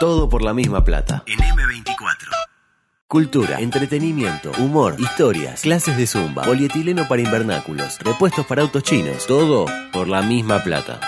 [0.00, 1.24] Todo por la misma plata.
[1.26, 2.30] En M24.
[3.06, 9.26] Cultura, entretenimiento, humor, historias, clases de zumba, polietileno para invernáculos, repuestos para autos chinos.
[9.26, 11.00] Todo por la misma plata.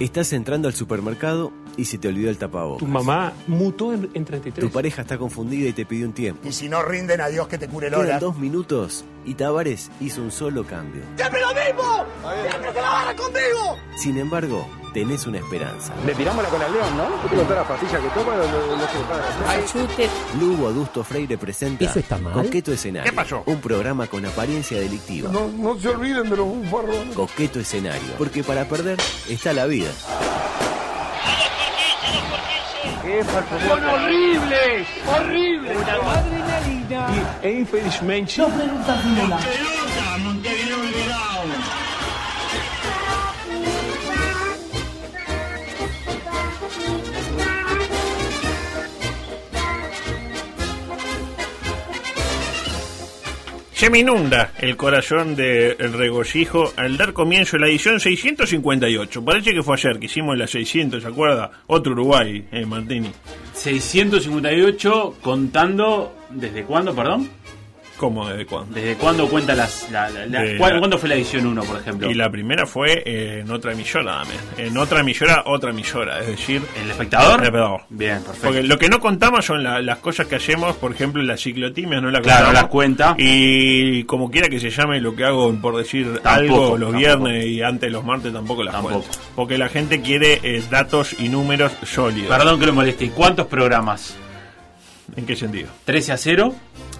[0.00, 2.80] Estás entrando al supermercado y se te olvidó el tapabocas.
[2.80, 4.66] Tu mamá mutó en, en 33.
[4.66, 6.46] Tu pareja está confundida y te pidió un tiempo.
[6.46, 9.90] Y si no rinden, a Dios que te cure el Quedan dos minutos y Tavares
[10.00, 11.02] hizo un solo cambio.
[11.16, 12.04] ¡Siempre lo mismo!
[12.50, 13.76] ¡Siempre se la van conmigo!
[13.96, 15.94] Sin embargo, tenés una esperanza.
[16.04, 17.22] Le tiramos la cola al león, ¿no?
[17.22, 20.40] Yo tengo todas las pastillas que toma, le pagan.
[20.40, 22.32] Lugo Adusto Freire presenta ¿Eso está mal?
[22.32, 23.10] Coqueto Escenario.
[23.10, 23.42] ¿Qué pasó?
[23.46, 25.30] Un programa con apariencia delictiva.
[25.30, 27.14] No, no se olviden de los bufarrones.
[27.14, 28.14] Coqueto Escenario.
[28.18, 29.90] Porque para perder está la vida.
[33.08, 34.86] ¡Son horribles!
[35.08, 35.78] ¡Horribles!
[35.78, 37.06] Una adrenalina.
[37.42, 38.42] Y, e infelizmente...
[53.78, 59.24] Se me inunda el corazón del regocijo al dar comienzo a la edición 658.
[59.24, 61.52] Parece que fue ayer que hicimos la 600, ¿se acuerda?
[61.68, 63.12] Otro Uruguay, eh, Martini.
[63.54, 67.30] 658 contando desde cuándo, perdón?
[67.98, 68.28] ¿Cómo?
[68.28, 68.74] ¿Desde cuándo?
[68.74, 71.62] ¿Desde cuándo cuenta las la, la- la- De ¿cuál- la- ¿Cuándo fue la edición 1,
[71.64, 72.10] por ejemplo?
[72.10, 74.34] Y la primera fue eh, en otra emisora, dame.
[74.56, 76.20] En otra emisora, otra emisora.
[76.20, 77.40] Es decir, ¿El espectador?
[77.40, 77.80] El espectador.
[77.90, 78.46] Bien, perfecto.
[78.46, 82.00] Porque lo que no contamos son la- las cosas que hacemos, por ejemplo, las ciclotimias
[82.00, 82.54] no la Claro, contamos.
[82.54, 83.14] no las cuenta.
[83.18, 86.98] Y como quiera que se llame lo que hago por decir Tampoco, algo los tampoco.
[86.98, 89.00] viernes y antes los martes tampoco las Tampoco.
[89.00, 89.18] cuento.
[89.34, 92.28] Porque la gente quiere eh, datos y números sólidos.
[92.28, 93.06] Perdón que lo moleste.
[93.06, 94.16] ¿Y cuántos programas?
[95.16, 95.68] ¿En qué sentido?
[95.84, 96.54] 13 a 0.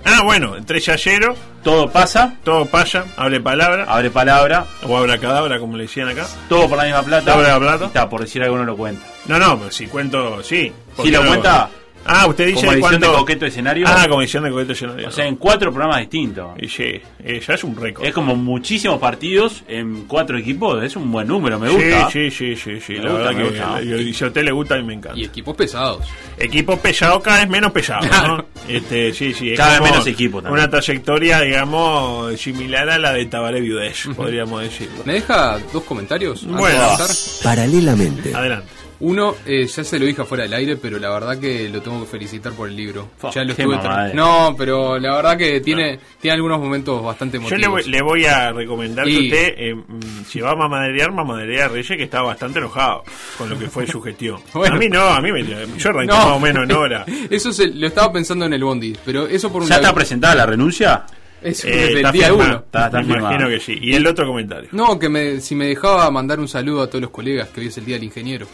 [0.05, 2.34] Ah, bueno, entre yayero, Todo pasa.
[2.45, 4.65] todo pasa, hable palabra, Abre palabra.
[4.84, 6.27] o abra cadabra, como le decían acá.
[6.48, 7.34] Todo por la misma plata.
[7.34, 7.84] Por la plata.
[7.87, 9.05] Está, por decir algo no lo cuenta.
[9.27, 10.73] No, no, pero si cuento, sí.
[10.97, 11.28] ¿Por Si lo no?
[11.31, 11.69] cuenta
[12.09, 13.87] Ah, usted dice como edición cuánto- de coqueto escenario.
[13.88, 15.09] Ah, como edición de coqueto escenario.
[15.09, 16.50] O sea, en cuatro programas distintos.
[16.59, 18.05] Y sí, eh, ya es un récord.
[18.06, 20.82] Es como muchísimos partidos en cuatro equipos.
[20.82, 22.10] Es un buen número, me gusta.
[22.10, 22.94] Sí, sí, sí, sí.
[22.94, 23.82] Me La gusta, verdad me que gusta.
[23.82, 25.19] y- y si a usted le gusta, a mí me encanta.
[25.19, 26.05] Y equipos pesados.
[26.38, 28.44] Equipo pesado cada vez menos pesado, ¿no?
[28.69, 29.53] Este, sí, sí.
[29.53, 30.61] es Cada vez menos equipo también.
[30.62, 35.03] Una trayectoria, digamos, similar a la de Tabaré Viudez, podríamos decirlo.
[35.05, 36.44] ¿Me deja dos comentarios?
[36.47, 36.88] Bueno.
[37.43, 38.34] Paralelamente.
[38.34, 38.69] Adelante.
[39.00, 42.00] Uno, eh, ya se lo dije afuera del aire, pero la verdad que lo tengo
[42.00, 43.10] que felicitar por el libro.
[43.32, 43.78] Ya lo estuve
[44.14, 47.60] No, pero la verdad que tiene, tiene algunos momentos bastante Yo emotivos.
[47.60, 51.12] le voy, le voy a recomendar que Y- usted, eh, mm, si va a mamaderear,
[51.12, 53.04] mamaderea a Reyes, que está bastante enojado
[53.37, 54.41] con lo que fue su gestión.
[54.53, 54.75] Bueno.
[54.75, 56.16] A mí no, a mí me, yo arranqué No.
[56.16, 57.04] más o menos en hora.
[57.31, 60.34] Eso se, lo estaba pensando en el Bondi, pero eso por un ¿Ya está presentada
[60.34, 61.04] la renuncia?
[61.41, 62.56] Eso Eh, está día uno.
[62.66, 63.78] Está- está me imagino que sí.
[63.81, 64.69] Y el otro comentario.
[64.72, 67.69] No, que me, si me dejaba mandar un saludo a todos los colegas, que hoy
[67.69, 68.48] es el día del ingeniero.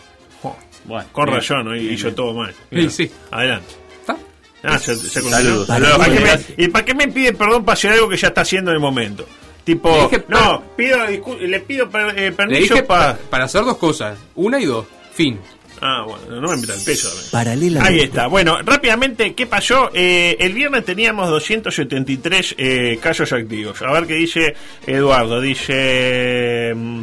[0.84, 1.36] Bueno, Con bien.
[1.38, 1.74] razón, ¿no?
[1.76, 2.14] y Bien, bien.
[2.14, 2.54] todo mal.
[2.72, 3.10] Sí, sí.
[3.30, 3.74] Adelante.
[4.00, 4.16] ¿Está?
[4.62, 5.66] Ah, se, se Saludos.
[5.66, 6.52] Saludos, ¿Para qué me- gracias.
[6.58, 8.80] ¿Y para qué me pide perdón para hacer algo que ya está haciendo en el
[8.80, 9.26] momento?
[9.64, 10.98] Tipo, Le dije, no, pido,
[11.40, 13.14] le pido per- eh, Le permiso dije para...
[13.16, 14.84] pa- para hacer dos cosas, una y dos.
[15.14, 15.38] Fin.
[15.80, 17.10] Ah, bueno, no me meta el peso.
[17.30, 17.94] Paralelamente.
[17.94, 18.26] Ahí está.
[18.26, 19.90] Bueno, rápidamente, ¿qué pasó?
[19.92, 23.80] Eh, el viernes teníamos 273 eh, casos activos.
[23.82, 24.54] A ver qué dice
[24.86, 25.40] Eduardo.
[25.40, 26.72] Dice...
[26.74, 27.02] mm,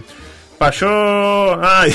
[0.62, 1.60] Pasó...
[1.60, 1.92] Ay,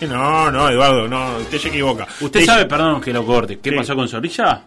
[0.08, 2.08] no, no, Eduardo, no, usted se equivoca.
[2.20, 3.76] ¿Usted sabe, perdón que lo corte, qué Sí.
[3.76, 4.64] pasó con Zorrilla?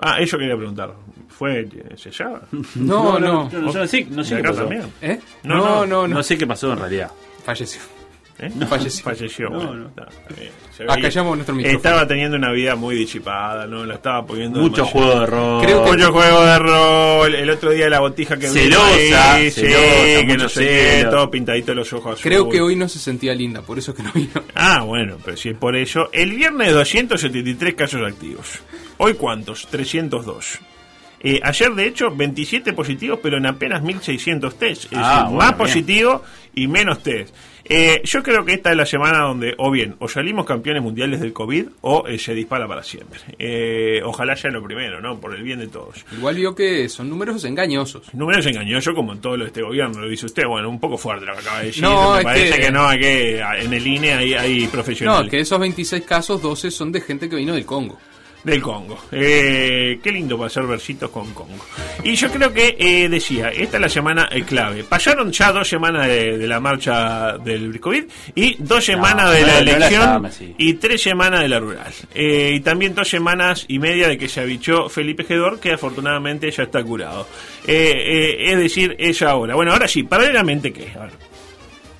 [0.00, 0.94] Ah, eso quería preguntar.
[1.28, 2.42] ¿Fue eh, sellada?
[2.76, 3.50] No, no.
[3.50, 4.68] yo no, sé, no sé, no sé ¿De qué acá pasó.
[4.68, 4.92] también?
[5.02, 5.20] ¿Eh?
[5.42, 6.14] No, No, no, no, no.
[6.14, 7.10] No sé qué pasó en realidad.
[7.44, 7.82] Falleció.
[8.38, 8.50] ¿Eh?
[8.68, 9.02] Falleció.
[9.04, 9.88] Falleció, No, bueno, no.
[9.88, 10.50] está, está bien.
[10.76, 11.76] Se Acá veía- llamo nuestro micrófono.
[11.78, 13.86] Estaba teniendo una vida muy disipada, ¿no?
[13.86, 15.62] La estaba poniendo Mucho juego de rol.
[15.64, 19.62] Creo que- Mucho juego de rol, el otro día la botija que Celosa, ahí, sí,
[19.62, 19.80] celosa,
[20.20, 21.10] que mucho no sé celo.
[21.10, 22.22] todo pintadito los ojos azules.
[22.22, 24.42] Creo que hoy no se sentía linda, por eso es que no vino.
[24.54, 26.10] Ah, bueno, pero si es por eso.
[26.12, 28.58] El viernes 273 casos activos.
[28.98, 29.66] Hoy cuántos?
[29.68, 30.58] 302.
[31.28, 34.84] Eh, ayer, de hecho, 27 positivos, pero en apenas 1.600 test.
[34.84, 35.58] Es Ah, decir, bueno, más bien.
[35.58, 36.22] positivo
[36.54, 37.34] y menos test.
[37.68, 41.18] Eh, yo creo que esta es la semana donde, o bien, o salimos campeones mundiales
[41.20, 43.18] del COVID, o eh, se dispara para siempre.
[43.40, 45.18] Eh, ojalá sea lo primero, ¿no?
[45.18, 46.04] Por el bien de todos.
[46.16, 48.14] Igual vio que son números engañosos.
[48.14, 50.44] Números engañosos como en todo lo de este gobierno, lo dice usted.
[50.46, 51.82] Bueno, un poco fuerte lo que acaba de decir.
[51.82, 52.60] No, me parece que...
[52.66, 55.24] que- no, que en el INE hay, hay profesionales.
[55.24, 57.98] No, que esos 26 casos, 12 son de gente que vino del Congo.
[58.44, 58.98] Del Congo.
[59.10, 61.64] Eh, qué lindo hacer versitos con Congo.
[62.04, 64.84] Y yo creo que eh, decía, esta es la semana eh, clave.
[64.84, 68.04] Pasaron ya dos semanas de, de la marcha del COVID
[68.34, 71.58] y dos semanas de la no, no la elección llame y tres semanas de la
[71.58, 71.92] rural.
[72.14, 76.50] Eh, y también dos semanas y media de que se abichó Felipe Gedor, que afortunadamente
[76.50, 77.26] ya está curado.
[77.66, 79.56] Eh, es decir, es ahora.
[79.56, 80.86] Bueno, ahora sí, paralelamente, ¿qué?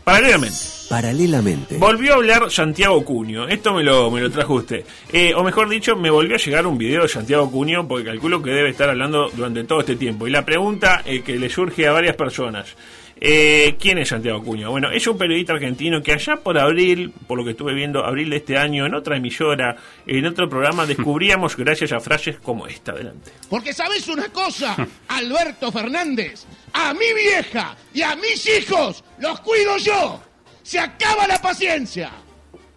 [0.04, 0.75] Paralelamente.
[0.88, 1.78] Paralelamente.
[1.78, 3.48] Volvió a hablar Santiago Cuño.
[3.48, 4.84] Esto me lo, me lo trajo usted.
[5.12, 8.42] Eh, o mejor dicho, me volvió a llegar un video de Santiago Cuño porque calculo
[8.42, 10.26] que debe estar hablando durante todo este tiempo.
[10.26, 12.76] Y la pregunta eh, que le surge a varias personas.
[13.18, 14.70] Eh, ¿Quién es Santiago Cuño?
[14.70, 18.28] Bueno, es un periodista argentino que allá por abril, por lo que estuve viendo, abril
[18.28, 22.92] de este año, en otra emisora, en otro programa, descubríamos gracias a frases como esta.
[22.92, 23.32] Adelante.
[23.48, 24.76] Porque sabes una cosa,
[25.08, 26.44] Alberto Fernández,
[26.74, 30.20] a mi vieja y a mis hijos los cuido yo.
[30.66, 32.10] Se acaba la paciencia.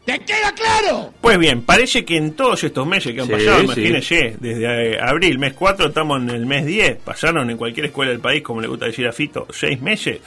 [0.06, 1.12] ¿Te queda claro?
[1.22, 3.64] Pues bien, parece que en todos estos meses que han Sí, pasado, sí.
[3.66, 8.12] imagínense, desde eh, abril, mes 4, estamos en el mes 10, pasaron en cualquier escuela
[8.12, 10.20] del país, como le gusta decir a Fito, seis meses.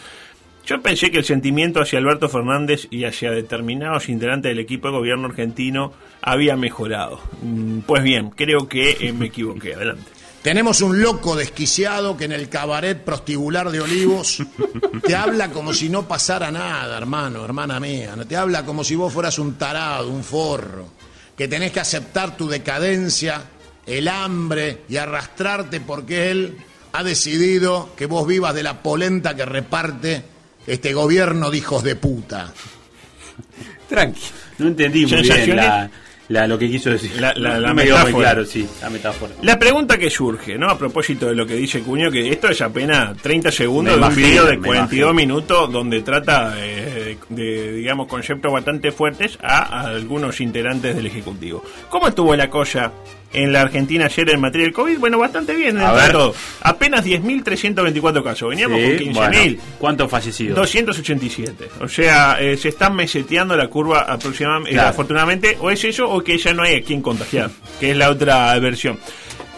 [0.66, 4.94] Yo pensé que el sentimiento hacia Alberto Fernández y hacia determinados integrantes del equipo de
[4.98, 7.20] gobierno argentino había mejorado.
[7.42, 9.74] Mm, Pues bien, creo que eh, me equivoqué.
[9.74, 10.11] Adelante.
[10.42, 14.42] Tenemos un loco desquiciado que en el cabaret prostibular de Olivos
[15.06, 18.16] te habla como si no pasara nada, hermano, hermana mía.
[18.16, 20.88] No te habla como si vos fueras un tarado, un forro.
[21.36, 23.44] Que tenés que aceptar tu decadencia,
[23.86, 26.56] el hambre y arrastrarte porque él
[26.92, 30.24] ha decidido que vos vivas de la polenta que reparte
[30.66, 32.52] este gobierno de hijos de puta.
[33.88, 34.20] Tranqui.
[34.58, 35.90] No entendí muy bien la,
[36.32, 37.12] la- lo que quiso decir.
[37.20, 38.12] La- la- la muy metáfora.
[38.12, 39.32] claro, sí, la metáfora.
[39.42, 40.68] La pregunta que surge, ¿no?
[40.68, 44.06] A propósito de lo que dice Cuño, que esto es apenas 30 segundos Me de
[44.08, 45.14] un video de me 42 imagino.
[45.14, 51.06] minutos donde trata eh, de, de, digamos, conceptos bastante fuertes a, a algunos integrantes del
[51.06, 51.62] Ejecutivo.
[51.88, 52.92] ¿Cómo estuvo la cosa
[53.32, 54.98] en la Argentina ayer en materia del COVID?
[54.98, 56.12] Bueno, bastante bien, A ver.
[56.12, 56.34] todo.
[56.62, 58.48] Apenas 10.324 casos.
[58.50, 59.14] Veníamos Sí, con 15.000.
[59.14, 60.56] bueno, ¿Cuántos fallecidos?
[60.56, 61.68] 287.
[61.80, 64.88] O sea, eh, se está meseteando la curva aproximadamente, Claro.
[64.90, 67.50] afortunadamente, o es eso o que ya no hay a quien contagiar,
[67.80, 68.98] que es la otra versión.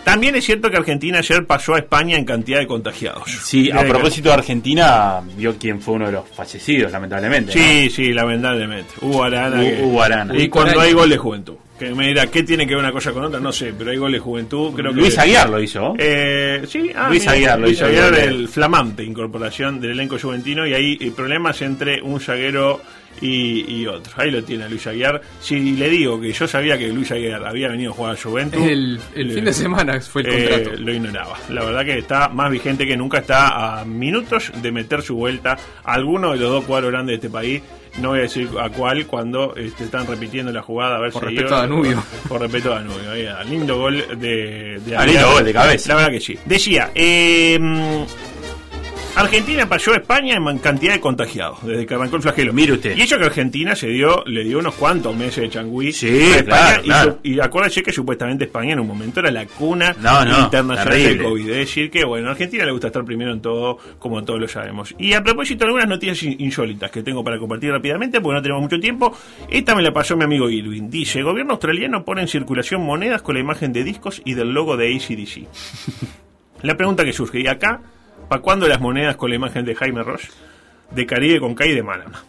[0.04, 3.22] También es cierto que Argentina ayer pasó a España en cantidad de contagiados.
[3.42, 7.52] Sí, a propósito de Argentina, vio quién fue uno de los fallecidos, lamentablemente.
[7.52, 8.90] Sí, sí, lamentablemente.
[9.00, 9.60] Hubo Arana.
[9.60, 10.36] Que- Arana.
[10.36, 11.54] Y cuando hay gol de juventud.
[11.78, 13.40] Que me dirá, ¿qué tiene que ver una cosa con otra?
[13.40, 14.72] No sé, pero hay gol de juventud.
[14.74, 14.92] Creo.
[14.92, 15.20] Luis que...
[15.20, 15.94] Aguiar lo hizo.
[15.98, 20.16] Eh, sí, ah, Luis mira, Aguiar lo Luis hizo Aguiar, el flamante incorporación del elenco
[20.18, 22.80] juventino y hay eh, problemas entre un zaguero
[23.20, 24.12] y, y otro.
[24.16, 25.20] Ahí lo tiene Luis Aguiar.
[25.40, 28.62] Si le digo que yo sabía que Luis Aguiar había venido a jugar a Juventus,
[28.62, 30.80] El, el le- fin de semana fue el eh, contrato.
[30.82, 31.36] lo ignoraba.
[31.50, 35.56] La verdad que está más vigente que nunca, está a minutos de meter su vuelta
[35.84, 37.62] a alguno de los dos cuadros grandes de este país.
[38.00, 40.96] No voy a decir a cuál cuando este, están repitiendo la jugada.
[40.96, 42.02] A ver Por si respeto a Danubio.
[42.22, 43.10] Por, por respeto a Danubio.
[43.12, 45.90] Ahí, ah, lindo gol de, de lindo gol de cabeza.
[45.90, 46.36] La verdad que sí.
[46.44, 47.56] Decía, eh,
[49.16, 52.52] Argentina pasó a España en cantidad de contagiados desde que arrancó el flagelo.
[52.52, 52.96] Mire usted.
[52.96, 56.36] Y eso que Argentina se dio, le dio unos cuantos meses de changüí Sí, a
[56.38, 56.42] España.
[56.44, 57.12] claro, y, claro.
[57.22, 60.98] su- y acuérdese que supuestamente España en un momento era la cuna No, no, internacional
[61.00, 61.22] del.
[61.22, 61.48] COVID.
[61.50, 64.48] Es decir, que bueno, a Argentina le gusta estar primero en todo, como todos lo
[64.48, 64.92] sabemos.
[64.98, 68.62] Y a propósito, algunas noticias in- insólitas que tengo para compartir rápidamente, porque no tenemos
[68.62, 69.16] mucho tiempo.
[69.48, 70.90] Esta me la pasó mi amigo Irwin.
[70.90, 74.76] Dice: Gobierno australiano pone en circulación monedas con la imagen de discos y del logo
[74.76, 75.46] de ACDC.
[76.62, 77.82] La pregunta que surge, ¿y acá?
[78.28, 80.22] ¿Para cuándo las monedas con la imagen de Jaime Ross?
[80.90, 82.22] De Caribe con K y de Manama.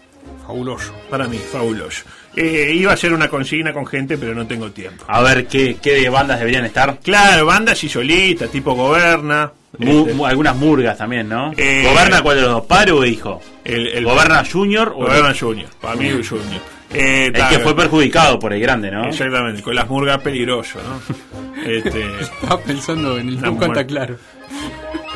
[0.45, 0.93] Fabuloso.
[1.09, 2.03] Para mí, fabuloso.
[2.35, 5.03] Eh, iba a ser una consigna con gente, pero no tengo tiempo.
[5.07, 6.99] A ver qué, qué de bandas deberían estar.
[6.99, 9.51] Claro, bandas y solistas, tipo Goberna.
[9.77, 11.51] Mu- este, mu- algunas murgas también, ¿no?
[11.57, 12.65] Eh, ¿Goberna cuál de los dos?
[12.65, 13.41] ¿Paro o hijo?
[13.63, 15.69] el, el- ¿Goberna Junior o Goberna Junior.
[15.81, 16.61] Para mí, Junior.
[16.93, 19.05] Eh, el ta- que fue perjudicado por el grande, ¿no?
[19.07, 21.61] Exactamente, con las murgas peligroso, ¿no?
[21.65, 23.85] este, Estaba pensando en el muerte.
[23.87, 24.17] claro.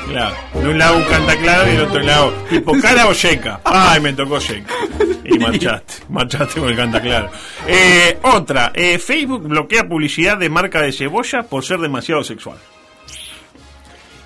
[0.10, 0.36] Claro.
[0.54, 3.60] De un lado un canta claro y del otro lado, tipo cara o seca.
[3.64, 4.74] Ay, me tocó seca.
[5.24, 7.30] Y marchaste, marchaste con el canta claro.
[7.68, 12.58] Eh, otra, eh, Facebook bloquea publicidad de marca de cebolla por ser demasiado sexual.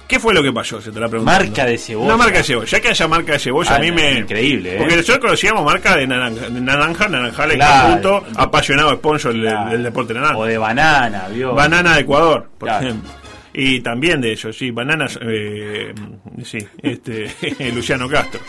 [0.07, 0.79] ¿Qué fue lo que pasó?
[0.79, 1.31] Se te la pregunto.
[1.31, 2.05] Marca de cebolla.
[2.13, 2.67] Una marca de cebolla.
[2.67, 4.11] Ya que haya marca de cebolla, Ah, a mí no, me.
[4.19, 4.77] increíble, ¿eh?
[4.77, 7.83] Porque nosotros conocíamos marca de naranja, de naranja naranjal en Claro.
[7.83, 9.77] conjunto, apasionado sponsor del, Claro.
[9.79, 10.37] deporte naranja.
[10.37, 11.55] O de banana, ¿vio?
[11.55, 12.85] Banana de Ecuador, por Claro.
[12.85, 13.11] ejemplo.
[13.55, 15.93] Y también de eso, sí, bananas, eh,
[16.43, 17.27] sí, este,
[17.73, 18.39] Luciano Castro,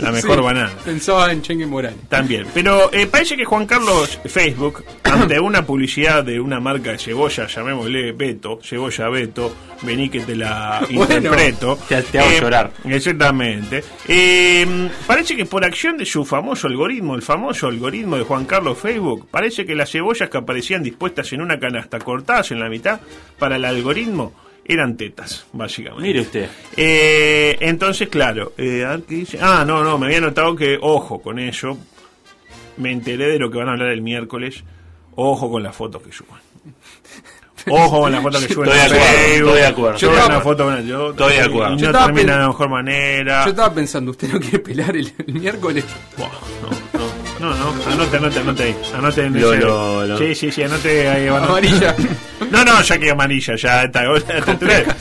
[0.00, 0.72] la mejor Sí, banana.
[0.84, 1.98] Pensaba en Chengue Morales.
[2.08, 2.44] También.
[2.52, 7.46] Pero eh, parece que Juan Carlos Facebook, ante una publicidad de una marca de cebolla,
[7.46, 11.14] llamémosle Beto, cebolla Beto, vení que te la Bueno.
[11.16, 11.78] interpreto.
[11.88, 12.72] Te- te hago llorar.
[12.84, 13.84] Exactamente.
[14.08, 18.76] Eh, parece que por acción de su famoso algoritmo, el famoso algoritmo de Juan Carlos
[18.76, 23.00] Facebook, parece que las cebollas que aparecían dispuestas en una canasta, cortadas en la mitad,
[23.38, 24.32] para el algoritmo,
[24.68, 26.06] eran tetas, básicamente.
[26.06, 26.48] Mire usted.
[26.76, 29.38] Eh, entonces, claro, eh, a ver qué dice.
[29.40, 31.78] Ah, no, no, me había notado que, ojo con eso,
[32.76, 34.62] me enteré de lo que van a hablar el miércoles,
[35.14, 36.40] ojo con las fotos que suban.
[37.70, 39.48] Ojo con la foto que suben Estoy de acuerdo, Facebook.
[39.48, 39.98] estoy de acuerdo.
[39.98, 41.70] Suben Yo una foto con yo Estoy de acuerdo.
[41.70, 43.44] No estaba termina de la mejor manera.
[43.44, 45.84] Yo estaba pensando, ¿usted no quiere pelar el, el miércoles?
[46.16, 46.87] Buah, no,
[47.40, 48.76] no, no, no, anote, anote, anote ahí.
[48.94, 51.28] Anote en Lo- ese- lo- lo- Sí, sí, sí, anote ahí.
[51.28, 51.46] bueno.
[51.46, 51.94] Amarilla.
[52.50, 54.02] No, no, ya que amarilla, ya está.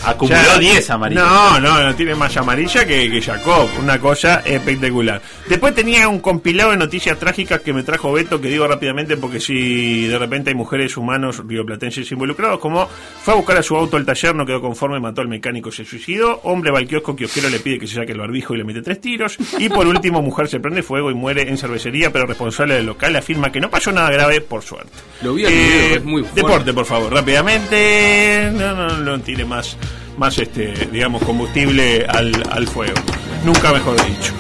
[0.06, 1.24] Acumuló ya- 10 amarillas.
[1.24, 3.68] No, no, no tiene más amarilla que, que Jacob.
[3.82, 5.22] Una cosa espectacular.
[5.48, 9.40] Después tenía un compilado de noticias trágicas que me trajo Beto, que digo rápidamente porque
[9.40, 13.98] si de repente hay mujeres humanos rioplatenses involucrados, como fue a buscar a su auto
[13.98, 16.42] al taller, no quedó conforme, mató al mecánico, se suicidó.
[16.44, 18.82] Hombre va al kiosco, kiosquero le pide que se saque el barbijo y le mete
[18.82, 19.38] tres tiros.
[19.58, 23.16] Y por último, mujer se prende fuego y muere en cervecería, pero responsable del local
[23.16, 24.92] afirma que no pasó nada grave, por suerte.
[25.22, 26.42] Lo vi al video, es muy fuerte.
[26.42, 28.50] Deporte, por favor, rápidamente.
[28.54, 29.78] No, no, no tire más,
[30.18, 32.96] más este, digamos, combustible al, al fuego.
[33.46, 34.34] Nunca mejor dicho.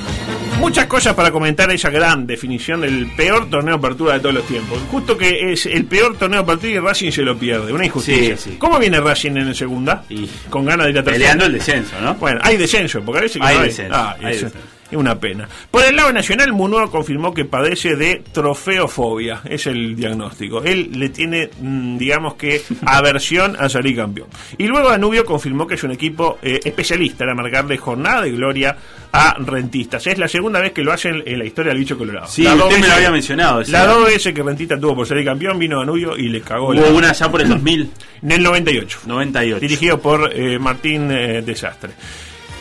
[0.60, 4.46] Muchas cosas para comentar esa gran definición del peor torneo de apertura de todos los
[4.48, 4.80] tiempos.
[4.90, 7.72] Justo que es el peor torneo de apertura y Racing se lo pierde.
[7.72, 8.36] Una injusticia.
[8.36, 8.56] Sí, sí.
[8.58, 10.04] ¿Cómo viene Racing en el segunda?
[10.10, 11.14] Y- Con ganas de ir a tercera.
[11.26, 12.16] Peleando el descenso, ¿no?
[12.16, 14.58] Bueno, hay descenso, porque a veces que Hay no descenso, Ah, hay descenso.
[14.90, 15.50] Es una pena.
[15.70, 19.42] Por el lado nacional, Munua confirmó que padece de trofeofobia.
[19.46, 20.64] Es el diagnóstico.
[20.64, 24.28] Él le tiene, mm, digamos que, aversión a salir campeón.
[24.58, 28.78] Y luego Danubio confirmó que es un equipo eh, especialista en marcarle jornada de gloria
[29.12, 30.06] a rentistas.
[30.08, 32.28] Es la segunda vez que lo hacen en la historia del bicho colorado.
[32.28, 33.64] Sí, dos usted me lo había mencionado.
[33.64, 34.00] dato.
[34.00, 36.82] dos veces que Rentista tuvo por salir campeón, vino Danubio y le cagó la.
[36.82, 37.92] Hubo una ya por el 2000,
[38.24, 39.00] En el 98.
[39.06, 39.60] 98.
[39.60, 41.92] Dirigido por eh, Martín eh, Desastre.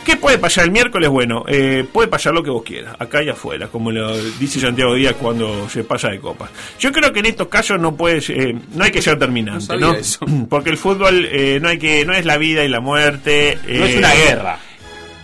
[0.07, 1.09] ¿Qué puede pasar el miércoles?
[1.09, 4.93] Bueno, eh, puede pasar lo que vos quieras, acá y afuera, como lo dice Santiago
[4.93, 6.49] Díaz cuando se pasa de copas.
[6.79, 9.93] Yo creo que en estos casos no puedes, eh, no hay que ser terminante, No.
[10.49, 13.57] Porque el fútbol eh, no hay que, no es la vida y la muerte.
[13.67, 14.59] No es eh, una guerra.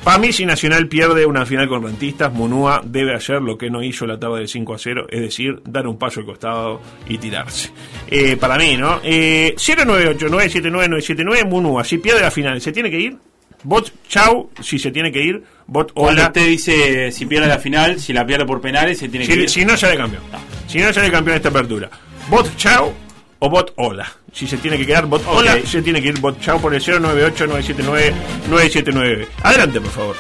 [0.04, 3.82] Para mí, si Nacional pierde una final con rentistas, Munúa debe hacer lo que no
[3.82, 7.18] hizo la tabla de 5 a 0, es decir, dar un paso al costado y
[7.20, 7.72] tirarse.
[8.08, 9.00] Eh, para mí, ¿no?
[9.02, 13.18] Eh, 098-979-979, Munúa, si pierde la final, ¿se tiene que ir?
[13.64, 15.44] Bot, chau, si se tiene que ir.
[15.68, 16.28] Bot, Cuando hola.
[16.28, 19.40] usted dice si pierde la final, si la pierde por penales, se tiene que Si,
[19.40, 19.50] ir.
[19.50, 20.24] si no sale campeón.
[20.68, 21.90] Si no sale campeón de esta apertura.
[22.30, 22.94] Bot, chau
[23.40, 24.12] o bot, hola.
[24.34, 26.82] Si se tiene que quedar bot, hola, se tiene que ir bot, chau por el
[26.82, 29.28] 098-979-979.
[29.44, 30.16] Adelante, por favor.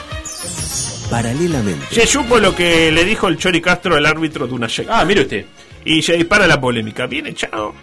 [1.09, 1.85] Paralelamente.
[1.91, 5.21] Se supo lo que le dijo el Chori Castro al árbitro de una Ah, mire
[5.21, 5.45] usted.
[5.85, 7.05] Y se dispara la polémica.
[7.07, 7.73] ¿Bien echado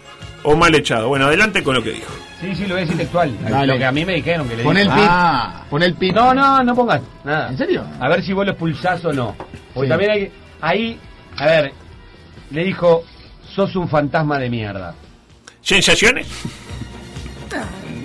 [0.43, 1.07] o mal echado?
[1.09, 2.11] Bueno, adelante con lo que dijo.
[2.39, 3.37] Sí, sí, lo voy a decir textual.
[3.47, 3.73] Dale.
[3.73, 4.97] Lo que a mí me dijeron que le Pon el pip.
[4.99, 5.63] Ah.
[5.69, 6.13] Pon el pip.
[6.15, 7.49] No, no, no pongas nada.
[7.49, 7.85] ¿En serio?
[7.99, 9.35] A ver si vos lo expulsás o no.
[9.73, 9.89] Porque Sí.
[9.89, 10.31] también hay que...
[10.61, 10.99] Ahí,
[11.37, 11.73] a ver,
[12.51, 13.03] le dijo,
[13.55, 14.93] sos un fantasma de mierda.
[15.61, 16.27] ¿Sensaciones?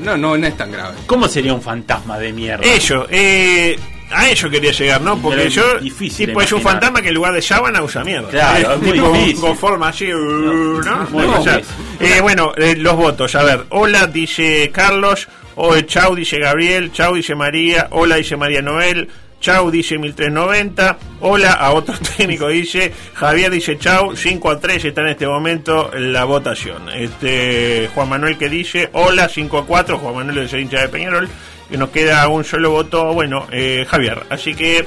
[0.01, 0.95] No, no, no es tan grave.
[1.07, 2.65] ¿Cómo sería un fantasma de mierda?
[2.65, 3.77] Eso, eh,
[4.11, 5.19] a eso quería llegar, ¿no?
[5.19, 8.05] Porque Pero yo, es difícil tipo, es un fantasma que en lugar de sábana usa
[8.05, 8.29] mierda.
[8.29, 9.41] Claro, es tipo, difícil.
[9.41, 11.07] con forma así, uh, ¿no?
[11.11, 11.77] Muy O sea, difícil.
[12.01, 17.15] eh, bueno, eh, los votos, a ver, hola dice Carlos, o chau dice Gabriel, chau
[17.15, 19.09] dice María, hola dice María Noel,
[19.41, 25.01] chau dice 1390, hola a otro técnico dice, Javier dice chau, 5 a 3 está
[25.03, 26.89] en este momento la votación.
[26.91, 31.29] Este Juan Manuel que dice, hola, 5 a 4, Juan Manuel ser hincha de Peñarol,
[31.71, 34.87] que nos queda un solo voto, bueno, eh, Javier, así que...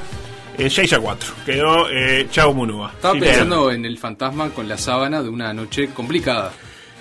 [0.57, 2.91] eh, 6 a 4, quedó eh, Chau Munúa.
[2.95, 6.51] Estaba Sí, pensando en el fantasma con la sábana de una noche complicada.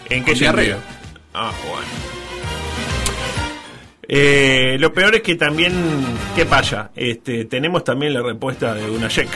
[0.08, 0.78] ¿En qué sentido?
[1.34, 1.86] Ah, bueno.
[4.10, 5.72] Eh, lo peor es que también,
[6.34, 6.90] ¿qué pasa?
[6.96, 9.28] Este, tenemos también la respuesta de Dunayek.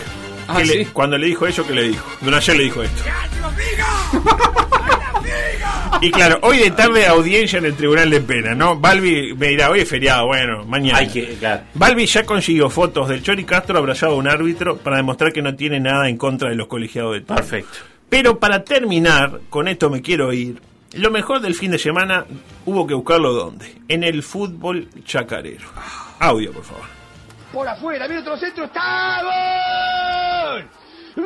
[0.48, 0.90] Ah, Que le- ¿sí?
[0.92, 2.04] cuando le dijo eso, ¿qué le dijo?
[2.22, 3.02] Dunayek le dijo esto.
[6.00, 8.76] Y claro, hoy de tarde audiencia en el Tribunal de Pena, ¿no?
[8.76, 10.98] Balbi me dirá, hoy es feriado, bueno, mañana.
[10.98, 11.62] Hay que, claro.
[11.74, 15.54] Balbi ya consiguió fotos del Chori Castro abrazado a un árbitro para demostrar que no
[15.54, 17.36] tiene nada en contra de los colegiados de todo.
[17.36, 17.78] Perfecto.
[18.08, 20.60] Pero para terminar, con esto me quiero ir.
[20.94, 22.26] Lo mejor del fin de semana
[22.66, 23.76] hubo que buscarlo dónde?
[23.88, 25.68] En el fútbol chacarero.
[26.18, 26.84] Audio, por favor.
[27.52, 30.68] Por afuera, viene otro centro, está gol.
[31.16, 31.24] Gol,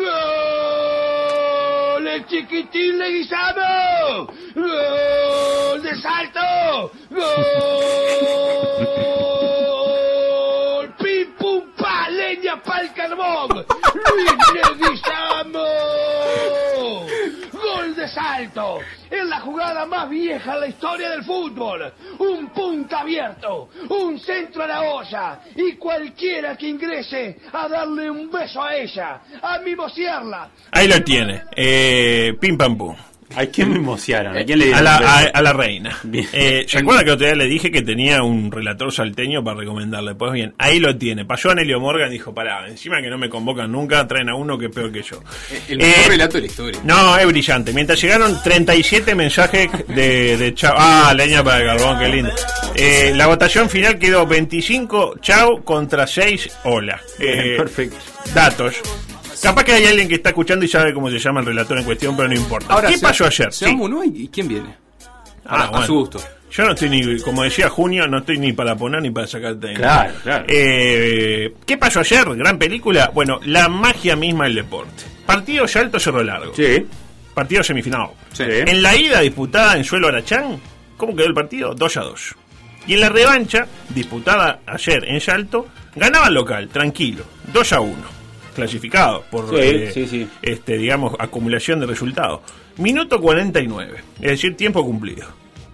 [2.06, 4.26] el chiquitín Leguizamo.
[4.54, 6.90] Gol de salto.
[7.10, 7.26] Gol.
[10.98, 13.66] Pim pum pa, leña pa'l carbón.
[13.94, 15.68] Luis Leguizamo.
[17.52, 18.80] Gol de salto.
[19.10, 21.92] Es la jugada más vieja la historia del fútbol.
[22.18, 28.30] Un punta abierto, un centro a la olla y cualquiera que ingrese a darle un
[28.30, 30.50] beso a ella, a mimosearla.
[30.72, 31.44] Ahí lo tiene.
[31.56, 32.94] Eh, pim pam pum.
[33.34, 34.36] ¿A quién me emocionaron?
[34.36, 35.96] ¿A quién le A la, a, a la reina.
[36.04, 36.26] Bien.
[36.32, 40.14] Eh, ¿Se acuerda que otro día le dije que tenía un relator salteño para recomendarle?
[40.14, 41.24] Pues bien, ahí lo tiene.
[41.24, 44.34] Pasó a Nelio Morgan y dijo, pará, encima que no me convocan nunca, traen a
[44.36, 45.22] uno que es peor que yo.
[45.68, 46.80] El mejor Eh, relato de la historia.
[46.84, 47.72] No, es brillante.
[47.72, 50.74] Mientras llegaron 37 mensajes de, de chao.
[50.78, 52.30] Ah, leña para el carbón, qué lindo.
[52.76, 57.00] Eh, la votación final quedó 25 chao contra 6 hola.
[57.18, 57.96] Eh, Perfecto.
[58.34, 58.76] datos.
[59.42, 61.84] Capaz que hay alguien que está escuchando y sabe cómo se llama el relator en
[61.84, 62.80] cuestión, pero no importa.
[62.86, 63.52] ¿Qué se- pasó ayer?
[63.52, 63.76] Se Sí.
[63.78, 64.74] uno y y ¿quién viene?
[65.44, 65.84] Ah, a, bueno.
[65.84, 66.20] a su gusto.
[66.50, 69.74] Yo no estoy ni, como decía Junio, no estoy ni para poner ni para sacarte.
[69.74, 70.44] Claro, claro.
[70.48, 72.24] Eh, ¿Qué pasó ayer?
[72.36, 73.10] Gran película.
[73.12, 75.04] Bueno, la magia misma del deporte.
[75.26, 76.54] Partido Alto Cerro Largo.
[76.54, 76.86] Sí.
[77.34, 78.08] Partido semifinal.
[78.32, 78.44] Sí.
[78.46, 80.58] En la ida disputada en suelo Arachán,
[80.96, 81.74] ¿cómo quedó el partido?
[81.74, 82.34] 2 a 2.
[82.86, 85.66] Y en la revancha, disputada ayer en Salto,
[85.96, 88.15] ganaba el local, tranquilo, 2 a 1.
[88.56, 90.28] Clasificado por, Sí, sí, sí.
[90.42, 92.40] este digamos, acumulación de resultados.
[92.78, 95.26] Minuto 49, es decir, tiempo cumplido.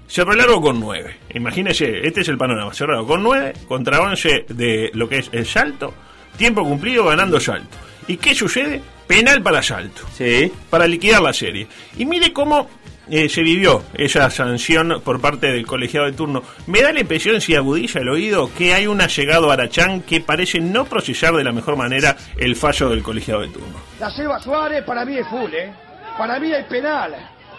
[0.06, 1.16] Cerro Largo con 9.
[1.34, 2.74] Imagínese, este es el panorama.
[2.74, 5.94] Cerro Largo con 9 contra 11 de lo que es el Salto.
[6.36, 7.76] Tiempo cumplido ganando Salto.
[8.08, 8.82] ¿Y qué sucede?
[9.06, 10.52] Penal para Salto Sí.
[10.68, 11.66] para liquidar la serie.
[11.96, 12.68] Y mire cómo
[13.10, 16.42] eh, se vivió esa sanción por parte del colegiado de turno.
[16.66, 20.60] Me da la impresión, si agudiza el oído, que hay un allegado Arachán que parece
[20.60, 23.78] no procesar de la mejor manera el fallo del colegiado de turno.
[23.98, 25.72] La Seba Suárez para mí es full, ¿eh?
[26.16, 27.14] Para mí hay penal.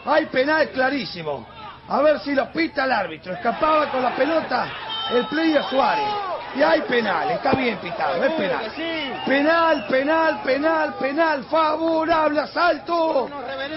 [0.06, 1.48] Hay penal clarísimo.
[1.88, 3.34] A ver si lo pita el árbitro.
[3.34, 6.06] Escapaba con la pelota el player Suárez.
[6.56, 7.32] Y hay penal.
[7.32, 8.24] Está bien pitado.
[8.24, 8.72] Es penal.
[9.26, 11.44] Penal, penal, penal, penal.
[11.50, 13.28] Favorable a Salto.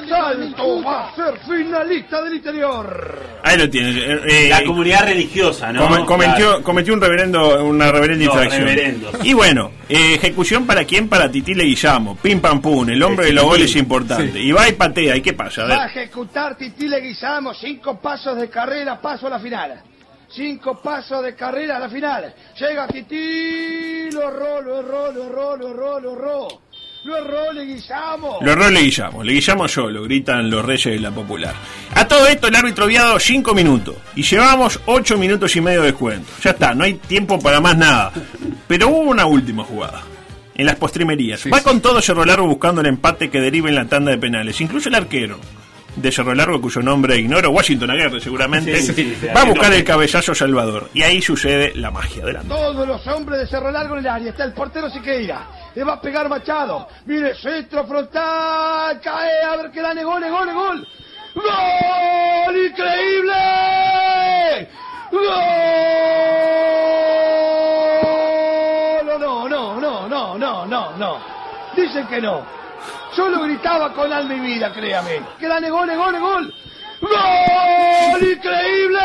[0.07, 3.19] Salto va a ser finalista del interior.
[3.43, 3.91] Ahí lo tiene.
[3.99, 5.89] eh, eh, La comunidad religiosa, ¿no?
[5.89, 6.63] come- cometió, Claro.
[6.63, 8.65] cometió un reverendo, una reverenda No, infracción.
[8.67, 9.11] reverendo.
[9.23, 11.09] Y bueno, eh, ejecución para quién?
[11.09, 12.17] Para Titile Guillamo.
[12.17, 14.39] Pim pam pum, el hombre de los goles importante.
[14.39, 15.17] Y va y patea.
[15.17, 15.63] ¿Y qué pasa?
[15.63, 15.79] A ver.
[15.79, 19.81] Va a ejecutar Titile Guisamo, cinco pasos de carrera, paso a la final.
[20.29, 22.35] Cinco pasos de carrera a la final.
[22.59, 26.49] Llega Titi, lo erró, lo erró, lo erró, lo erró, lo erró.
[27.05, 28.39] Lo erró Leguizamo.
[28.41, 31.55] Lo erró Leguizamo, Leguizamo solo, gritan los reyes de la popular.
[31.95, 35.83] A todo esto el árbitro había dado 5 minutos y llevamos 8 minutos y medio
[35.83, 36.29] de descuento.
[36.43, 38.13] Ya está, no hay tiempo para más nada.
[38.67, 40.03] Pero hubo una última jugada.
[40.57, 41.41] En las postrimerías.
[41.41, 41.65] Sí, Va sí.
[41.65, 44.61] con todo Cerro Largo buscando el empate que derive en la tanda de penales.
[44.61, 45.39] Incluso el arquero
[45.97, 49.65] de Cerro Largo, cuyo nombre ignoro, Washington Aguirre seguramente, Sí, sí, sí, va a buscar
[49.65, 49.79] nombre.
[49.79, 50.91] el cabezazo salvador.
[50.95, 52.49] Y ahí sucede la magia delante.
[52.49, 54.31] Todos los hombres de Cerro Largo en el área.
[54.31, 55.47] Está el portero Siqueira.
[55.75, 56.87] Le va a pegar Machado.
[57.07, 59.01] Mire, centro frontal.
[59.01, 59.43] Cae.
[59.43, 59.95] A ver qué da.
[60.03, 60.87] Gol, gol, gol.
[61.35, 62.57] ¡Gol!
[62.67, 63.35] ¡Increíble!
[68.07, 69.19] ¡Gol!
[69.19, 71.19] No, no, no, no, no, no, no.
[71.77, 72.43] Dicen que no.
[73.17, 75.23] Yo lo gritaba con alma y vida, créame.
[75.41, 76.55] Que da gol, gol, gol.
[77.01, 78.23] ¡Gol!
[78.23, 78.99] ¡Increíble!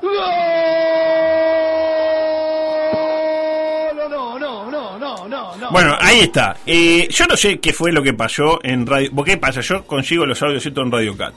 [0.00, 0.10] ¡Gol!
[4.08, 4.38] No, no,
[4.70, 5.70] no, no, no, no.
[5.70, 6.56] Bueno, ahí está.
[6.64, 9.10] Eh, yo no sé qué fue lo que pasó en Radio...
[9.14, 9.60] ¿Por qué pasa?
[9.60, 11.34] Yo consigo los audios en Radio Cat.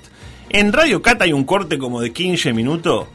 [0.49, 3.07] En Radio Cat hay un corte como de 15 minutos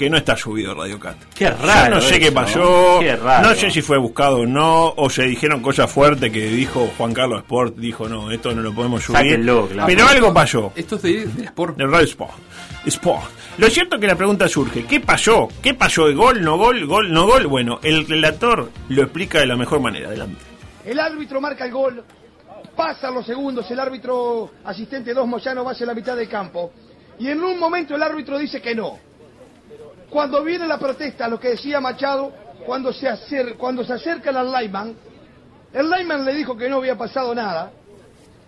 [0.00, 1.14] que no está subido Radio Cat.
[1.34, 2.96] Qué raro Yo no sé eso, qué pasó.
[3.00, 3.46] qué raro.
[3.50, 7.12] No sé si fue buscado o no, o se dijeron cosas fuertes que dijo Juan
[7.12, 7.76] Carlos Sport.
[7.76, 9.18] Dijo, no, esto no lo podemos subir.
[9.18, 9.86] Sáquenlo, claro.
[9.86, 10.72] Pero algo pasó.
[10.74, 11.76] Esto es de, de Sport.
[11.76, 12.32] De Radio Sport.
[12.86, 13.30] Sport.
[13.58, 15.48] Lo cierto es que la pregunta surge, ¿qué pasó?
[15.60, 16.06] ¿Qué pasó?
[16.06, 17.46] ¿El gol, no gol, gol, no gol?
[17.46, 20.08] Bueno, el relator lo explica de la mejor manera.
[20.08, 20.40] Adelante.
[20.86, 22.02] El árbitro marca el gol.
[22.74, 23.70] Pasan los segundos.
[23.70, 26.72] El árbitro asistente 2 Moyano va hacia la mitad del campo.
[27.18, 29.09] Y en un momento el árbitro dice que no.
[30.10, 32.32] Cuando viene la protesta, lo que decía Machado,
[32.66, 34.94] cuando se, acer- cuando se acercan al lineman,
[35.72, 37.70] el lineman le dijo que no había pasado nada.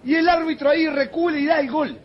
[0.04, 1.96] Y el árbitro ahí recula y da el gol.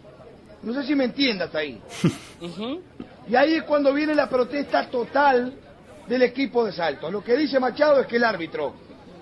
[0.62, 1.82] No sé si me entiende hasta ahí.
[3.30, 5.54] Y ahí es cuando viene la protesta total
[6.08, 7.12] del equipo de Salto.
[7.12, 8.74] Lo que dice Machado es que el árbitro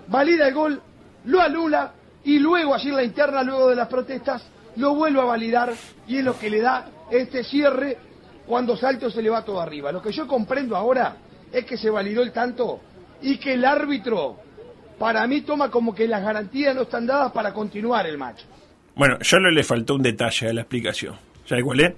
[0.06, 0.80] valida el gol,
[1.24, 4.42] lo anula y luego, así en la interna, luego de las protestas,
[4.76, 5.72] lo vuelve a validar
[6.06, 7.96] y es lo que le da este cierre
[8.46, 9.92] cuando Salto se le va todo arriba.
[9.92, 11.16] Lo que yo comprendo ahora
[11.52, 12.80] es que se validó el tanto
[13.22, 14.38] y que el árbitro,
[14.98, 18.42] para mí, toma como que las garantías no están dadas para continuar el match.
[18.94, 21.14] Bueno, solo le faltó un detalle a la explicación.
[21.46, 21.92] ¿Sabe cuál es?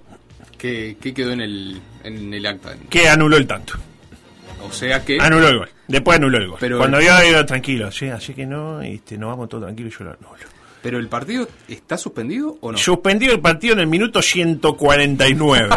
[0.59, 2.75] que, que quedó en el, en el acta.
[2.91, 3.75] Que anuló el tanto.
[4.67, 5.17] O sea que.
[5.21, 5.71] Anuló el gol.
[5.87, 6.57] Después anuló el gol.
[6.59, 9.99] Pero- Cuando había ido tranquilo, sí, así que no, este, nos vamos todos tranquilos y
[9.99, 10.45] yo lo anulo.
[10.89, 12.79] Pero el partido está suspendido o no?
[12.79, 15.69] Suspendido el partido en el minuto 149.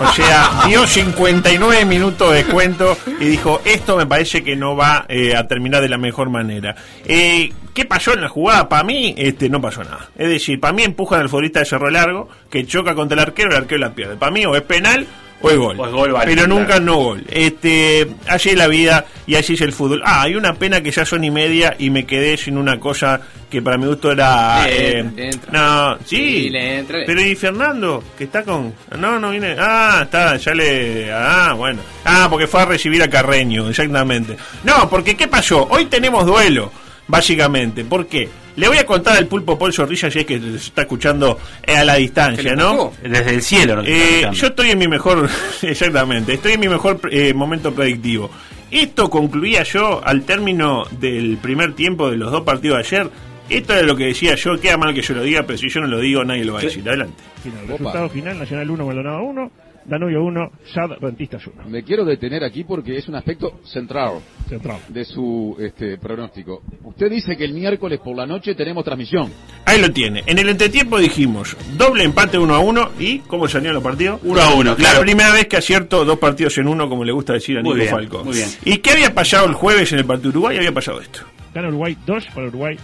[0.00, 5.04] o sea, dio 59 minutos de cuento y dijo, esto me parece que no va
[5.10, 6.74] eh, a terminar de la mejor manera.
[7.04, 8.70] Eh, ¿qué pasó en la jugada?
[8.70, 10.08] Para mí, este, no pasó nada.
[10.16, 13.50] Es decir, para mí empujan al futbolista de Cerro Largo, que choca contra el arquero,
[13.50, 14.16] el arquero la pierde.
[14.16, 15.06] Para mí, o es penal
[15.42, 15.78] o es gol.
[15.80, 16.58] O es gol, vale, pero claro.
[16.60, 17.24] nunca no gol.
[17.28, 20.02] Este, así es la vida y así es el fútbol.
[20.04, 23.20] Ah, hay una pena que ya son y media y me quedé sin una cosa
[23.50, 24.64] que para mi gusto era.
[24.66, 25.50] Le- eh, le entra.
[25.52, 26.16] No, sí.
[26.16, 26.98] Sí, le entra.
[27.06, 28.72] Pero y Fernando, que está con.
[28.98, 29.54] No, no viene.
[29.58, 31.12] Ah, está, ya le.
[31.12, 31.80] Ah, bueno.
[32.04, 34.36] Ah, porque fue a recibir a Carreño, exactamente.
[34.64, 35.66] No, porque ¿qué pasó?
[35.70, 36.72] Hoy tenemos duelo,
[37.08, 37.84] básicamente.
[37.84, 38.28] ¿Por qué?
[38.56, 41.76] Le voy a contar al pulpo Paul Zorrilla si es que se está escuchando eh,
[41.76, 42.92] a la ¿Qué distancia, ¿no?
[43.02, 43.80] Desde el cielo.
[43.80, 45.28] está Eh, yo estoy en mi mejor,
[45.62, 48.30] exactamente, estoy en mi mejor eh, momento predictivo.
[48.70, 53.10] Esto concluía yo al término del primer tiempo de los dos partidos de ayer.
[53.48, 55.80] Esto era lo que decía yo, queda mal que yo lo diga, pero si yo
[55.80, 56.86] no lo digo nadie lo va a decir.
[56.86, 57.22] Adelante.
[57.42, 57.66] Final.
[57.66, 59.52] Resultado final, Nacional 1, Maldonado 1,
[59.84, 61.68] Danubio 1, SAD Rentistas 1.
[61.68, 64.78] Me quiero detener aquí porque es un aspecto central Central.
[64.88, 66.62] de su este, pronóstico.
[66.84, 69.32] Usted dice que el miércoles por la noche tenemos transmisión.
[69.66, 70.22] Ahí lo tiene.
[70.26, 74.20] En el entretiempo dijimos doble empate 1 a 1 y ¿cómo salieron los partidos?
[74.22, 75.00] 1 a 1, La claro.
[75.00, 77.76] primera vez que acierto dos partidos en uno, como le gusta decir a Muy Nico
[77.82, 78.24] bien, Falco.
[78.24, 78.48] muy bien.
[78.64, 80.56] ¿Y qué había pasado el jueves en el partido de Uruguay?
[80.58, 81.20] Había pasado esto.
[81.54, 82.76] Gana Uruguay 2 para Uruguay,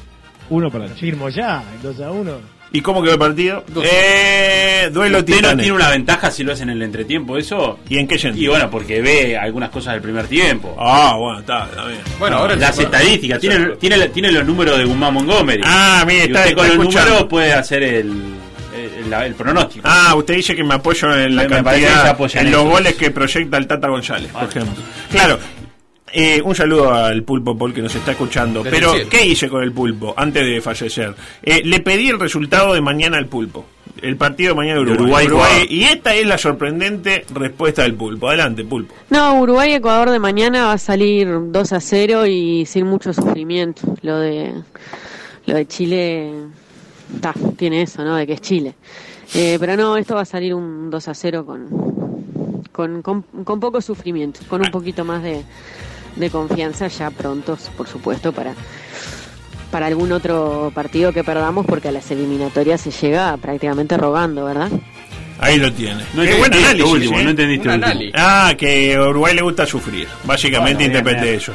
[0.51, 0.99] 1 para Chile.
[0.99, 2.58] Firmo ya, 2 a 1.
[2.71, 3.65] ¿Y cómo quedó el partido?
[3.83, 7.79] Eh, duelo Usted no tiene una ventaja si lo hace en el entretiempo, eso.
[7.89, 8.45] ¿Y en qué sentido?
[8.45, 10.77] Y bueno, porque ve algunas cosas del primer tiempo.
[10.79, 12.01] Ah, bueno, está, está bien.
[12.19, 15.63] Bueno, ahora Las estadísticas, tiene, tiene, tiene los números de Guzmán Montgomery.
[15.65, 17.09] Ah, mire, y está- con está los escuchando.
[17.11, 18.13] números puede hacer el,
[18.77, 19.89] el, el- el pronóstico.
[19.91, 23.11] Ah, usted dice que me apoyo en la Me- cantidad, en en los goles que
[23.11, 24.83] proyecta el Tata González, por ejemplo.
[25.11, 25.39] Claro.
[26.13, 28.63] Eh, un saludo al pulpo Paul que nos está escuchando.
[28.63, 28.93] Pero.
[29.09, 31.15] ¿qué hice con el pulpo antes de fallecer?
[31.43, 33.67] Eh, le pedí el resultado de mañana al pulpo.
[34.01, 35.27] El partido de mañana de Uruguay.
[35.69, 38.29] Y esta es la sorprendente respuesta del pulpo.
[38.29, 38.95] Adelante, pulpo.
[39.11, 43.83] No, Uruguay-Ecuador de mañana va a salir 2 a 0 y sin mucho sufrimiento.
[44.03, 44.53] Lo de
[45.47, 46.33] lo de Chile
[47.21, 48.17] ta, tiene eso, ¿no?
[48.17, 48.75] De que es Chile.
[49.35, 53.61] Eh, pero no, esto va a salir un 2 a 0 con, con, con, con
[53.61, 55.43] poco sufrimiento, con un poquito más de,
[56.19, 58.55] de confianza ya prontos, por supuesto, para,
[59.71, 64.71] para algún otro partido que perdamos, porque a las eliminatorias se llega prácticamente rogando, ¿verdad?
[65.41, 66.03] Ahí lo tiene.
[66.15, 67.25] No Qué buen análisis, último, ¿eh?
[67.25, 68.11] no entendiste último.
[68.15, 70.09] Ah, que a Uruguay le gusta sufrir.
[70.25, 71.37] Básicamente Bueno, bien, interpreté bien.
[71.37, 71.55] eso.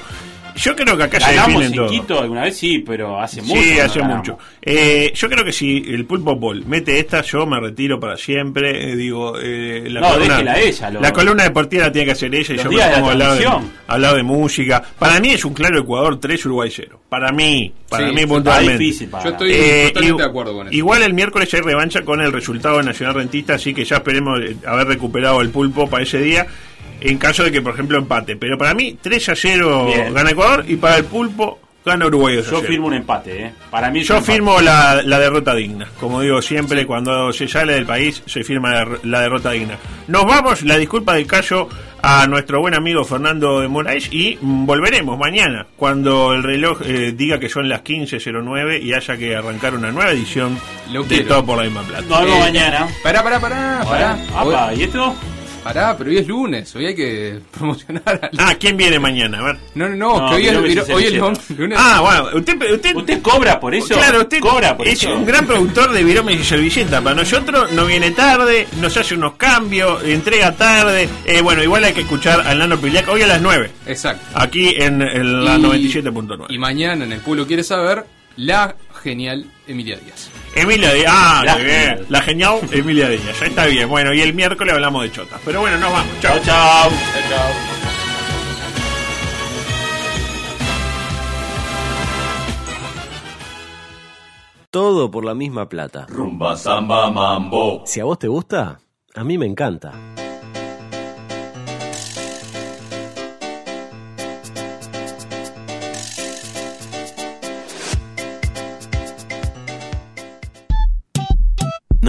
[0.55, 1.89] Yo creo que acá se Ganamos definen en todo.
[1.89, 3.61] Quito alguna vez, sí, pero hace mucho.
[3.61, 4.17] Sí, hace ganamos.
[4.27, 4.37] mucho.
[4.61, 8.91] Eh, yo creo que si el Pulpo Paul mete esta, yo me retiro para siempre.
[8.91, 12.11] Eh, digo, eh, la, No, columna, déjela ella, lo- la columna deportiva la tiene que
[12.11, 13.71] hacer ella y Los yo me pongo al lado de, transmisión.
[13.87, 14.83] al lado de música.
[14.99, 16.99] Para mí es un claro Ecuador 3, Uruguay 0.
[17.09, 18.77] Para mí, para Sí, mí puntualmente.
[18.83, 20.75] difícil para- Yo estoy Eh, totalmente de acuerdo con eso.
[20.75, 24.39] Igual el miércoles hay revancha con el resultado de Nacional Rentista, así que ya esperemos
[24.41, 26.45] eh, haber recuperado el pulpo para ese día.
[27.03, 28.35] En caso de que, por ejemplo, empate.
[28.35, 30.13] Pero para mí, 3 a 0 Bien.
[30.13, 32.67] gana Ecuador y para el pulpo gana Uruguay 2 a Yo 0.
[32.71, 33.53] firmo un empate, ¿eh?
[33.69, 35.87] Para mí Yo firmo la, la derrota digna.
[35.99, 39.77] Como digo siempre, cuando se sale del país, se firma la, la derrota digna.
[40.07, 41.67] Nos vamos, la disculpa del callo
[42.05, 47.39] a nuestro buen amigo Fernando de Moraes y volveremos mañana, cuando el reloj eh, diga
[47.39, 50.57] que son las 15.09 y haya que arrancar una nueva edición
[50.91, 51.27] Lo de quiero.
[51.27, 52.03] Todo por la misma plata.
[52.07, 52.87] Nos vemos Eh, mañana.
[53.03, 55.15] Pará, pará, pará, apa, ¿y esto?
[55.63, 58.29] Pará, pero hoy es lunes, hoy hay que promocionar al...
[58.37, 59.39] Ah, ¿quién viene mañana?
[59.39, 59.57] A ver.
[59.75, 61.13] No, no, no, No, que hoy es, hoy es
[61.57, 61.77] lunes.
[61.79, 63.93] Ah, bueno, usted, usted, ¿Usted cobra por eso?
[63.95, 65.15] Claro, usted cobra por es eso.
[65.15, 67.01] un gran productor de viromes y servilleta.
[67.01, 71.07] Para nosotros no viene tarde, nos hace unos cambios, entrega tarde.
[71.25, 74.25] Eh, bueno, igual hay que escuchar al Nano Piliac hoy a las 9, Exacto.
[74.33, 76.45] aquí en, en la Y- 97.9.
[76.49, 80.29] Y mañana en El Pueblo Quiere Saber, la genial Emilia Díaz.
[80.55, 81.73] Emilia Díaz, ah, La qué bien.
[81.79, 82.05] genial.
[82.09, 83.89] La genial Emilia Díaz, ya está bien.
[83.89, 85.41] Bueno, y el miércoles hablamos de chotas.
[85.43, 86.19] Pero bueno, nos vamos.
[86.21, 86.89] Chao, Chao,
[87.29, 87.51] chao.
[94.69, 96.07] Todo por la misma plata.
[96.09, 97.83] Rumba, samba, mambo.
[97.85, 98.79] Si a vos te gusta,
[99.13, 99.91] a mí me encanta.